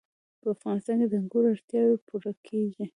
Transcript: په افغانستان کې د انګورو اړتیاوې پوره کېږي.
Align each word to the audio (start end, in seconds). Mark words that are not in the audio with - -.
په 0.41 0.47
افغانستان 0.55 0.97
کې 1.01 1.07
د 1.09 1.13
انګورو 1.19 1.47
اړتیاوې 1.53 1.95
پوره 2.07 2.33
کېږي. 2.47 2.85